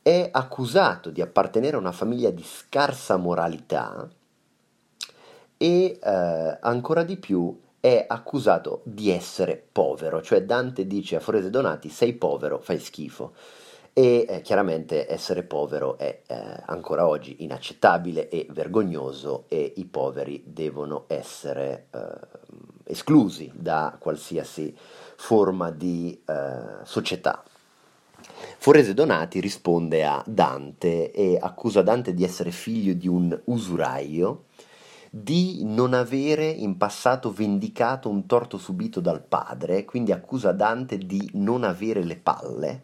è 0.00 0.30
accusato 0.32 1.10
di 1.10 1.20
appartenere 1.20 1.76
a 1.76 1.80
una 1.80 1.92
famiglia 1.92 2.30
di 2.30 2.42
scarsa 2.42 3.18
moralità 3.18 4.08
e 5.58 5.98
eh, 6.02 6.58
ancora 6.62 7.02
di 7.02 7.18
più 7.18 7.54
è 7.78 8.06
accusato 8.08 8.80
di 8.84 9.10
essere 9.10 9.62
povero, 9.70 10.22
cioè 10.22 10.42
Dante 10.42 10.86
dice 10.86 11.16
a 11.16 11.20
Forese 11.20 11.50
Donati 11.50 11.90
sei 11.90 12.14
povero, 12.14 12.60
fai 12.60 12.78
schifo 12.78 13.34
e 13.96 14.26
eh, 14.28 14.40
chiaramente 14.42 15.10
essere 15.10 15.44
povero 15.44 15.96
è 15.96 16.22
eh, 16.26 16.62
ancora 16.66 17.06
oggi 17.06 17.44
inaccettabile 17.44 18.28
e 18.28 18.48
vergognoso 18.50 19.44
e 19.48 19.72
i 19.76 19.84
poveri 19.84 20.42
devono 20.44 21.04
essere 21.06 21.86
eh, 21.92 22.00
esclusi 22.86 23.52
da 23.54 23.96
qualsiasi 23.98 24.74
forma 25.16 25.70
di 25.70 26.20
eh, 26.26 26.84
società. 26.84 27.44
Forese 28.58 28.94
Donati 28.94 29.38
risponde 29.38 30.04
a 30.04 30.20
Dante 30.26 31.12
e 31.12 31.38
accusa 31.40 31.82
Dante 31.82 32.14
di 32.14 32.24
essere 32.24 32.50
figlio 32.50 32.94
di 32.94 33.06
un 33.06 33.38
usuraio, 33.44 34.46
di 35.08 35.60
non 35.62 35.94
avere 35.94 36.48
in 36.48 36.76
passato 36.76 37.30
vendicato 37.30 38.08
un 38.08 38.26
torto 38.26 38.58
subito 38.58 38.98
dal 38.98 39.22
padre, 39.22 39.84
quindi 39.84 40.10
accusa 40.10 40.50
Dante 40.50 40.98
di 40.98 41.30
non 41.34 41.62
avere 41.62 42.02
le 42.02 42.16
palle, 42.16 42.82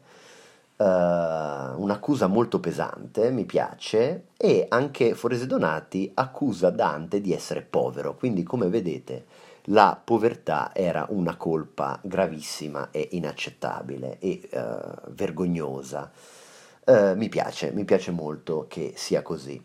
Uh, 0.80 1.78
un'accusa 1.78 2.26
molto 2.26 2.58
pesante, 2.58 3.30
mi 3.30 3.44
piace, 3.44 4.28
e 4.38 4.64
anche 4.70 5.14
Forese 5.14 5.46
Donati 5.46 6.10
accusa 6.14 6.70
Dante 6.70 7.20
di 7.20 7.34
essere 7.34 7.60
povero, 7.60 8.16
quindi 8.16 8.42
come 8.42 8.68
vedete 8.68 9.26
la 9.64 10.00
povertà 10.02 10.70
era 10.74 11.04
una 11.10 11.36
colpa 11.36 12.00
gravissima 12.02 12.88
e 12.92 13.08
inaccettabile 13.10 14.18
e 14.20 14.40
uh, 14.52 15.10
vergognosa. 15.10 16.10
Uh, 16.86 17.14
mi 17.14 17.28
piace, 17.28 17.72
mi 17.72 17.84
piace 17.84 18.10
molto 18.10 18.64
che 18.66 18.94
sia 18.96 19.20
così. 19.20 19.62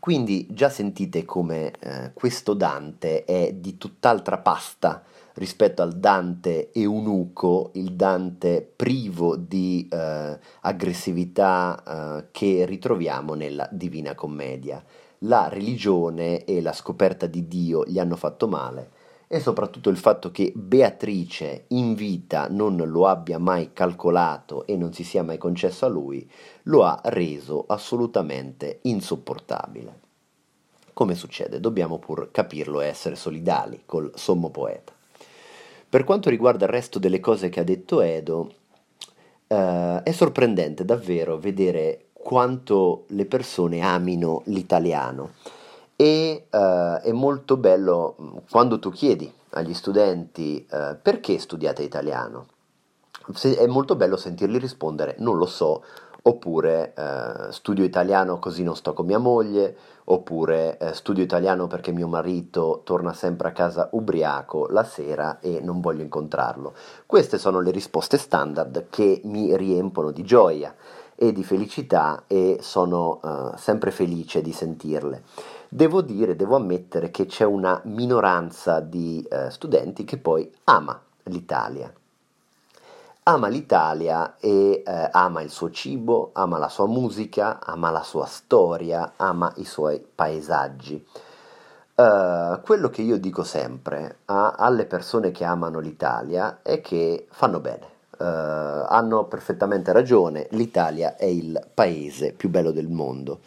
Quindi 0.00 0.46
già 0.48 0.70
sentite 0.70 1.26
come 1.26 1.72
questo 2.14 2.54
Dante 2.54 3.24
è 3.24 3.52
di 3.52 3.76
tutt'altra 3.76 4.38
pasta 4.38 5.02
rispetto 5.34 5.82
al 5.82 5.94
Dante 5.94 6.70
eunuco, 6.72 7.70
il 7.74 7.92
Dante 7.92 8.68
privo 8.74 9.36
di 9.36 9.88
eh, 9.90 10.38
aggressività 10.60 11.82
eh, 11.82 12.26
che 12.30 12.64
ritroviamo 12.66 13.34
nella 13.34 13.68
Divina 13.70 14.14
Commedia. 14.14 14.82
La 15.18 15.48
religione 15.48 16.44
e 16.44 16.60
la 16.60 16.72
scoperta 16.72 17.26
di 17.26 17.48
Dio 17.48 17.84
gli 17.86 17.98
hanno 17.98 18.16
fatto 18.16 18.46
male 18.46 18.90
e 19.26 19.40
soprattutto 19.40 19.88
il 19.88 19.96
fatto 19.96 20.30
che 20.30 20.52
Beatrice 20.54 21.64
in 21.68 21.94
vita 21.94 22.46
non 22.48 22.76
lo 22.76 23.06
abbia 23.06 23.38
mai 23.38 23.72
calcolato 23.72 24.66
e 24.66 24.76
non 24.76 24.92
si 24.92 25.02
sia 25.02 25.24
mai 25.24 25.38
concesso 25.38 25.86
a 25.86 25.88
lui, 25.88 26.30
lo 26.64 26.84
ha 26.84 27.00
reso 27.04 27.64
assolutamente 27.66 28.80
insopportabile. 28.82 30.00
Come 30.92 31.16
succede? 31.16 31.58
Dobbiamo 31.58 31.98
pur 31.98 32.30
capirlo 32.30 32.80
e 32.80 32.86
essere 32.86 33.16
solidali 33.16 33.82
col 33.84 34.12
sommo 34.14 34.50
poeta. 34.50 34.93
Per 35.94 36.02
quanto 36.02 36.28
riguarda 36.28 36.64
il 36.64 36.72
resto 36.72 36.98
delle 36.98 37.20
cose 37.20 37.50
che 37.50 37.60
ha 37.60 37.62
detto 37.62 38.00
Edo, 38.00 38.52
eh, 39.46 40.02
è 40.02 40.10
sorprendente 40.10 40.84
davvero 40.84 41.38
vedere 41.38 42.06
quanto 42.12 43.04
le 43.10 43.26
persone 43.26 43.80
amino 43.80 44.42
l'italiano 44.46 45.34
e 45.94 46.46
uh, 46.50 47.00
è 47.00 47.12
molto 47.12 47.56
bello 47.56 48.16
mm, 48.20 48.36
quando 48.50 48.80
tu 48.80 48.90
chiedi 48.90 49.32
agli 49.50 49.72
studenti 49.72 50.66
uh, 50.68 50.96
perché 51.00 51.38
studiate 51.38 51.84
italiano. 51.84 52.48
Se, 53.32 53.56
è 53.56 53.68
molto 53.68 53.94
bello 53.94 54.16
sentirli 54.16 54.58
rispondere 54.58 55.14
non 55.18 55.36
lo 55.36 55.46
so, 55.46 55.84
oppure 56.26 56.94
uh, 56.96 57.50
studio 57.50 57.84
italiano 57.84 58.38
così 58.38 58.62
non 58.62 58.76
sto 58.76 58.92
con 58.92 59.06
mia 59.06 59.18
moglie, 59.18 59.76
oppure 60.04 60.78
studio 60.92 61.22
italiano 61.22 61.66
perché 61.66 61.90
mio 61.90 62.08
marito 62.08 62.82
torna 62.84 63.14
sempre 63.14 63.48
a 63.48 63.52
casa 63.52 63.88
ubriaco 63.92 64.66
la 64.68 64.84
sera 64.84 65.38
e 65.40 65.60
non 65.62 65.80
voglio 65.80 66.02
incontrarlo. 66.02 66.74
Queste 67.06 67.38
sono 67.38 67.60
le 67.60 67.70
risposte 67.70 68.18
standard 68.18 68.86
che 68.90 69.22
mi 69.24 69.56
riempono 69.56 70.10
di 70.10 70.22
gioia 70.22 70.74
e 71.16 71.32
di 71.32 71.42
felicità 71.42 72.24
e 72.26 72.58
sono 72.60 73.20
sempre 73.56 73.90
felice 73.90 74.42
di 74.42 74.52
sentirle. 74.52 75.22
Devo 75.74 76.02
dire, 76.02 76.36
devo 76.36 76.54
ammettere 76.54 77.10
che 77.10 77.26
c'è 77.26 77.44
una 77.44 77.80
minoranza 77.86 78.78
di 78.78 79.26
eh, 79.28 79.50
studenti 79.50 80.04
che 80.04 80.18
poi 80.18 80.48
ama 80.64 81.00
l'Italia. 81.24 81.92
Ama 83.26 83.48
l'Italia 83.48 84.36
e 84.38 84.82
eh, 84.84 85.08
ama 85.10 85.40
il 85.40 85.48
suo 85.48 85.70
cibo, 85.70 86.28
ama 86.34 86.58
la 86.58 86.68
sua 86.68 86.86
musica, 86.86 87.58
ama 87.64 87.88
la 87.88 88.02
sua 88.02 88.26
storia, 88.26 89.14
ama 89.16 89.50
i 89.56 89.64
suoi 89.64 89.98
paesaggi. 90.14 91.02
Uh, 91.94 92.60
quello 92.60 92.90
che 92.90 93.00
io 93.00 93.16
dico 93.18 93.42
sempre 93.42 94.18
a, 94.26 94.56
alle 94.58 94.84
persone 94.84 95.30
che 95.30 95.42
amano 95.44 95.78
l'Italia 95.78 96.58
è 96.60 96.82
che 96.82 97.26
fanno 97.30 97.60
bene, 97.60 97.86
uh, 98.18 98.24
hanno 98.88 99.24
perfettamente 99.24 99.90
ragione, 99.92 100.48
l'Italia 100.50 101.16
è 101.16 101.24
il 101.24 101.58
paese 101.72 102.32
più 102.32 102.50
bello 102.50 102.72
del 102.72 102.88
mondo 102.88 103.40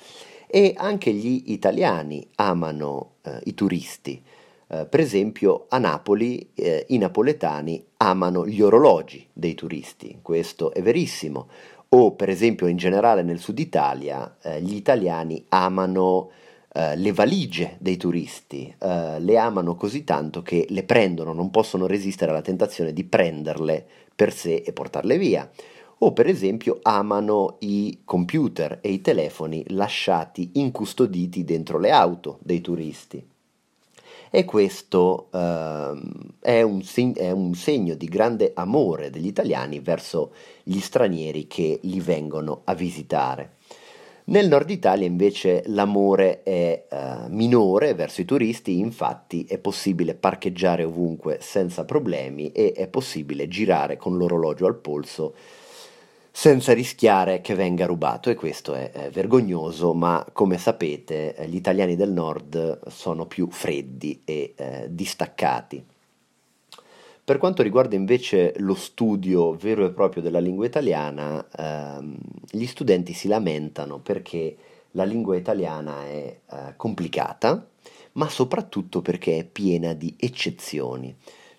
e 0.48 0.74
anche 0.76 1.12
gli 1.12 1.52
italiani 1.52 2.28
amano 2.38 3.12
eh, 3.22 3.42
i 3.44 3.54
turisti. 3.54 4.24
Per 4.68 5.00
esempio 5.00 5.68
a 5.70 5.78
Napoli 5.78 6.52
i 6.88 6.98
napoletani 6.98 7.86
amano 8.08 8.48
gli 8.48 8.62
orologi 8.62 9.28
dei 9.34 9.54
turisti, 9.54 10.20
questo 10.22 10.74
è 10.74 10.82
verissimo. 10.82 11.48
O 11.90 12.14
per 12.14 12.30
esempio 12.30 12.68
in 12.68 12.78
generale 12.78 13.24
nel 13.24 13.40
sud 13.40 13.60
Italia 13.60 14.38
eh, 14.42 14.62
gli 14.62 14.76
italiani 14.76 15.46
amano 15.50 16.32
eh, 16.74 16.96
le 16.98 17.14
valigie 17.14 17.78
dei 17.80 17.96
turisti, 17.96 18.74
eh, 18.78 19.20
le 19.20 19.38
amano 19.38 19.76
così 19.76 20.04
tanto 20.04 20.42
che 20.42 20.66
le 20.70 20.84
prendono, 20.84 21.34
non 21.34 21.50
possono 21.50 21.88
resistere 21.88 22.32
alla 22.32 22.42
tentazione 22.42 22.92
di 22.92 23.04
prenderle 23.04 23.86
per 24.14 24.34
sé 24.34 24.64
e 24.66 24.74
portarle 24.74 25.18
via 25.18 25.50
o 26.00 26.14
per 26.14 26.28
esempio 26.28 26.80
amano 26.84 27.56
i 27.62 28.02
computer 28.06 28.80
e 28.82 28.92
i 28.92 29.02
telefoni 29.02 29.64
lasciati 29.70 30.52
incustoditi 30.56 31.44
dentro 31.44 31.80
le 31.80 31.90
auto 31.90 32.38
dei 32.44 32.62
turisti. 32.62 33.26
E 34.30 34.46
questo 34.46 35.30
eh, 35.32 36.02
è, 36.42 36.62
un, 36.62 36.82
è, 37.16 37.32
un, 37.32 37.54
segno 37.54 37.96
di 37.96 38.08
grande 38.08 38.52
amore 38.56 39.10
degli 39.10 39.28
italiani 39.28 39.80
verso 39.80 40.34
gli 40.64 40.80
stranieri 40.80 41.48
che 41.48 41.80
li 41.84 42.00
vengono 42.00 42.62
a 42.66 42.74
visitare. 42.74 43.56
Nel 44.26 44.50
nord 44.50 44.70
Italia 44.70 45.08
invece 45.08 45.64
l'amore 45.68 46.44
è 46.44 46.86
eh, 46.90 47.30
minore 47.30 47.94
verso 47.94 48.20
i 48.20 48.26
turisti, 48.26 48.78
infatti 48.80 49.46
è 49.46 49.58
possibile 49.58 50.16
parcheggiare 50.16 50.84
ovunque 50.84 51.38
senza 51.40 51.86
problemi 51.86 52.52
e 52.52 52.74
è 52.74 52.90
possibile 52.90 53.48
girare 53.48 53.96
con 53.96 54.18
l'orologio 54.18 54.66
al 54.66 54.76
polso 54.76 55.34
senza 56.40 56.72
rischiare 56.72 57.42
che 57.42 57.56
venga 57.56 57.88
rubato 57.88 58.30
e 58.30 58.36
questo 58.36 58.76
è, 58.76 58.92
è 58.92 59.10
vergognoso, 59.10 59.96
ma 59.96 60.24
come 60.34 60.60
sapete 60.60 61.34
eh, 61.34 61.48
gli 61.48 61.56
italiani 61.56 61.96
del 61.96 62.12
nord 62.12 62.88
sono 62.90 63.26
più 63.26 63.50
freddi 63.50 64.22
e 64.24 64.54
eh, 64.56 64.86
distaccati. 64.88 65.84
Per 67.24 67.38
quanto 67.40 67.64
riguarda 67.64 67.96
invece 67.96 68.54
lo 68.58 68.76
studio 68.76 69.56
vero 69.56 69.84
e 69.84 69.90
proprio 69.90 70.22
della 70.22 70.38
lingua 70.38 70.68
italiana, 70.68 71.44
ehm, 71.58 72.16
gli 72.52 72.68
studenti 72.68 73.14
si 73.14 73.28
lamentano 73.28 73.98
perché 73.98 74.56
la 74.92 75.06
lingua 75.06 75.36
italiana 75.36 76.06
è 76.06 76.38
eh, 76.52 76.74
complicata, 76.76 77.68
ma 78.12 78.30
soprattutto 78.30 79.02
perché 79.02 79.40
è 79.40 79.44
piena 79.44 79.94
di 79.94 80.14
eccezioni. 80.16 81.16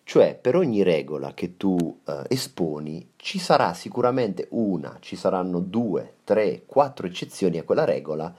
Cioè, 0.08 0.38
per 0.40 0.56
ogni 0.56 0.82
regola 0.82 1.34
che 1.34 1.58
tu 1.58 1.98
eh, 2.06 2.22
esponi, 2.28 3.10
ci 3.16 3.38
sarà 3.38 3.74
sicuramente 3.74 4.46
una, 4.52 4.96
ci 5.00 5.16
saranno 5.16 5.60
due, 5.60 6.14
tre, 6.24 6.62
quattro 6.64 7.06
eccezioni 7.06 7.58
a 7.58 7.62
quella 7.62 7.84
regola 7.84 8.34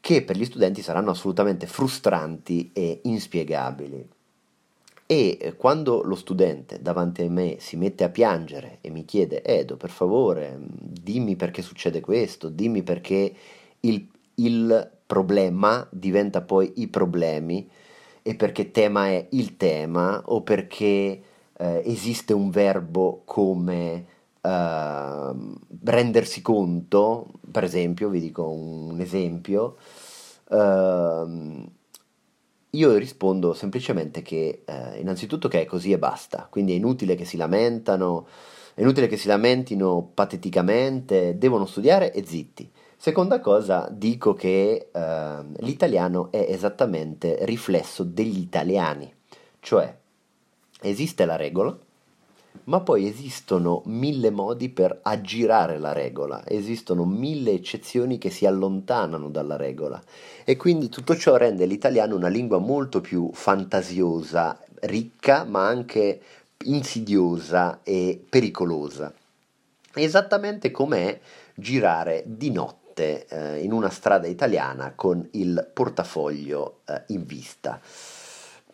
che 0.00 0.22
per 0.24 0.36
gli 0.36 0.44
studenti 0.44 0.82
saranno 0.82 1.12
assolutamente 1.12 1.68
frustranti 1.68 2.70
e 2.72 2.98
inspiegabili. 3.04 4.08
E 5.06 5.38
eh, 5.40 5.54
quando 5.54 6.02
lo 6.02 6.16
studente 6.16 6.82
davanti 6.82 7.22
a 7.22 7.30
me 7.30 7.58
si 7.60 7.76
mette 7.76 8.02
a 8.02 8.08
piangere 8.08 8.78
e 8.80 8.90
mi 8.90 9.04
chiede, 9.04 9.44
Edo, 9.44 9.76
per 9.76 9.90
favore, 9.90 10.58
dimmi 10.58 11.36
perché 11.36 11.62
succede 11.62 12.00
questo, 12.00 12.48
dimmi 12.48 12.82
perché 12.82 13.32
il, 13.78 14.04
il 14.34 14.90
problema 15.06 15.86
diventa 15.92 16.40
poi 16.40 16.72
i 16.78 16.88
problemi, 16.88 17.70
e 18.28 18.34
perché 18.34 18.70
tema 18.72 19.06
è 19.06 19.26
il 19.30 19.56
tema 19.56 20.20
o 20.26 20.42
perché 20.42 21.22
eh, 21.56 21.82
esiste 21.86 22.34
un 22.34 22.50
verbo 22.50 23.22
come 23.24 24.04
eh, 24.42 25.32
rendersi 25.84 26.42
conto, 26.42 27.26
per 27.50 27.64
esempio, 27.64 28.10
vi 28.10 28.20
dico 28.20 28.46
un 28.50 29.00
esempio, 29.00 29.78
eh, 30.50 31.66
io 32.68 32.96
rispondo 32.98 33.54
semplicemente 33.54 34.20
che 34.20 34.62
eh, 34.62 35.00
innanzitutto 35.00 35.48
che 35.48 35.62
è 35.62 35.64
così 35.64 35.92
e 35.92 35.98
basta, 35.98 36.48
quindi 36.50 36.72
è 36.72 36.76
inutile 36.76 37.14
che 37.14 37.24
si 37.24 37.38
lamentano, 37.38 38.26
è 38.74 38.82
inutile 38.82 39.06
che 39.06 39.16
si 39.16 39.26
lamentino 39.26 40.10
pateticamente, 40.12 41.38
devono 41.38 41.64
studiare 41.64 42.12
e 42.12 42.26
zitti. 42.26 42.70
Seconda 43.00 43.38
cosa, 43.38 43.88
dico 43.92 44.34
che 44.34 44.88
eh, 44.90 45.36
l'italiano 45.58 46.32
è 46.32 46.44
esattamente 46.48 47.38
riflesso 47.42 48.02
degli 48.02 48.40
italiani, 48.40 49.08
cioè 49.60 49.96
esiste 50.80 51.24
la 51.24 51.36
regola, 51.36 51.78
ma 52.64 52.80
poi 52.80 53.06
esistono 53.06 53.82
mille 53.84 54.30
modi 54.30 54.68
per 54.68 54.98
aggirare 55.00 55.78
la 55.78 55.92
regola, 55.92 56.42
esistono 56.44 57.04
mille 57.04 57.52
eccezioni 57.52 58.18
che 58.18 58.30
si 58.30 58.46
allontanano 58.46 59.28
dalla 59.28 59.56
regola. 59.56 60.02
E 60.42 60.56
quindi 60.56 60.88
tutto 60.88 61.14
ciò 61.14 61.36
rende 61.36 61.66
l'italiano 61.66 62.16
una 62.16 62.26
lingua 62.26 62.58
molto 62.58 63.00
più 63.00 63.30
fantasiosa, 63.32 64.58
ricca, 64.80 65.44
ma 65.44 65.68
anche 65.68 66.20
insidiosa 66.64 67.78
e 67.84 68.20
pericolosa. 68.28 69.14
Esattamente 69.94 70.72
come 70.72 71.20
girare 71.54 72.24
di 72.26 72.50
notte 72.50 72.77
notte 72.98 73.26
eh, 73.28 73.62
in 73.62 73.72
una 73.72 73.90
strada 73.90 74.26
italiana 74.26 74.92
con 74.94 75.26
il 75.32 75.70
portafoglio 75.72 76.80
eh, 76.86 77.02
in 77.08 77.24
vista. 77.24 77.80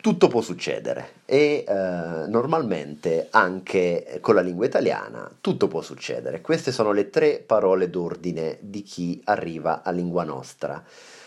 Tutto 0.00 0.28
può 0.28 0.42
succedere 0.42 1.22
e 1.24 1.64
eh, 1.66 1.72
normalmente 1.72 3.28
anche 3.30 4.18
con 4.20 4.34
la 4.34 4.42
lingua 4.42 4.66
italiana 4.66 5.30
tutto 5.40 5.66
può 5.66 5.80
succedere. 5.80 6.42
Queste 6.42 6.72
sono 6.72 6.92
le 6.92 7.08
tre 7.08 7.38
parole 7.38 7.88
d'ordine 7.88 8.58
di 8.60 8.82
chi 8.82 9.20
arriva 9.24 9.82
a 9.82 9.90
lingua 9.90 10.24
nostra. 10.24 10.82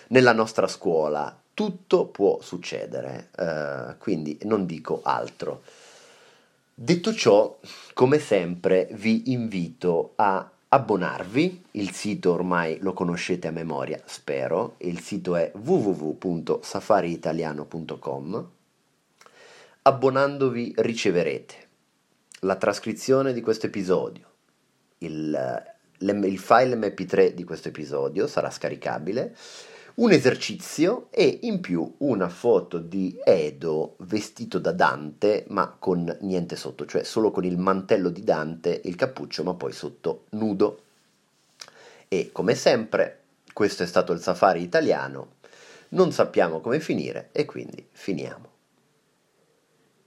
Nella 0.10 0.34
nostra 0.34 0.68
scuola 0.68 1.36
tutto 1.56 2.06
può 2.06 2.40
succedere, 2.40 3.30
eh, 3.36 3.96
quindi 3.98 4.38
non 4.44 4.68
dico 4.68 5.02
altro. 5.04 5.64
Detto 6.76 7.12
ciò, 7.16 7.58
come 7.96 8.20
sempre 8.20 8.88
vi 8.92 9.32
invito 9.32 10.12
a 10.18 10.48
abbonarvi, 10.70 11.64
il 11.72 11.92
sito 11.92 12.34
ormai 12.34 12.78
lo 12.82 12.94
conoscete 12.94 13.48
a 13.48 13.52
memoria, 13.52 14.00
spero, 14.06 14.76
il 14.80 15.00
sito 15.00 15.36
è 15.36 15.52
www.safariitaliano.com, 15.56 18.50
Abbonandovi 19.88 20.74
riceverete 20.76 21.56
la 22.42 22.58
trascrizione 22.58 23.32
di 23.32 23.40
questo 23.40 23.68
episodio, 23.68 24.26
il, 24.98 25.64
il 26.00 26.40
file 26.40 26.76
mp3 26.76 27.30
di 27.30 27.46
questo 27.46 27.70
episodio 27.70 28.28
sarà 28.28 28.52
scaricabile, 28.52 29.34
un 29.98 30.12
esercizio 30.12 31.08
e 31.10 31.40
in 31.44 31.60
più 31.60 31.96
una 32.00 32.30
foto 32.30 32.78
di 32.78 33.20
Edo 33.24 33.96
vestito 34.00 34.60
da 34.60 34.72
Dante 34.72 35.46
ma 35.48 35.76
con 35.80 36.16
niente 36.22 36.56
sotto, 36.56 36.86
cioè 36.86 37.04
solo 37.04 37.32
con 37.32 37.44
il 37.46 37.58
mantello 37.58 38.10
di 38.10 38.24
Dante 38.24 38.80
il 38.84 38.96
cappuccio 38.96 39.44
ma 39.44 39.56
poi 39.56 39.72
sotto 39.72 40.26
nudo. 40.32 40.82
E 42.08 42.30
come 42.32 42.54
sempre 42.54 43.22
questo 43.54 43.82
è 43.82 43.88
stato 43.88 44.14
il 44.14 44.22
safari 44.22 44.62
italiano, 44.62 45.36
non 45.90 46.12
sappiamo 46.12 46.62
come 46.62 46.80
finire 46.80 47.30
e 47.32 47.46
quindi 47.46 47.84
finiamo. 47.92 48.57